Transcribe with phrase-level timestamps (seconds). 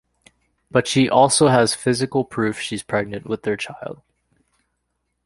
[0.71, 4.01] But she also has physical proof-she's pregnant with their child.